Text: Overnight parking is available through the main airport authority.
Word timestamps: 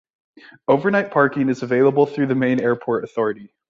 Overnight 0.67 1.11
parking 1.11 1.47
is 1.49 1.61
available 1.61 2.07
through 2.07 2.25
the 2.25 2.33
main 2.33 2.59
airport 2.59 3.03
authority. 3.03 3.53